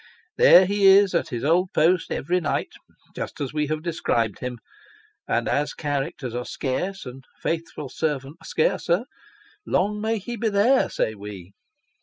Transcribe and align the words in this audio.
There 0.39 0.65
he 0.65 0.87
is, 0.87 1.13
at 1.13 1.29
his 1.29 1.43
old 1.43 1.73
post 1.73 2.11
every 2.11 2.39
night, 2.41 2.71
just 3.15 3.39
as 3.39 3.53
we 3.53 3.67
have 3.67 3.83
described 3.83 4.39
him: 4.39 4.57
and, 5.27 5.47
as 5.47 5.75
characters 5.75 6.33
are 6.33 6.43
scarce, 6.43 7.05
and 7.05 7.23
faithful 7.39 7.87
servants 7.87 8.49
scarcer, 8.49 9.05
long 9.63 10.01
may 10.01 10.17
he 10.17 10.37
be 10.37 10.49
there, 10.49 10.89
say 10.89 11.13
we 11.13 11.51